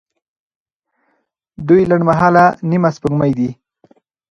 [1.67, 3.49] دوی لنډمهاله نیمه سپوږمۍ دي.